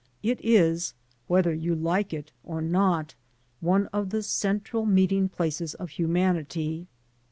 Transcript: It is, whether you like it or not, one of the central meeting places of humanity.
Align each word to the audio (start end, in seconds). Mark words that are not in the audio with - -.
It 0.23 0.39
is, 0.43 0.95
whether 1.27 1.53
you 1.53 1.75
like 1.75 2.11
it 2.11 2.31
or 2.43 2.59
not, 2.59 3.13
one 3.59 3.85
of 3.93 4.09
the 4.09 4.23
central 4.23 4.83
meeting 4.87 5.29
places 5.29 5.75
of 5.75 5.91
humanity. 5.91 6.87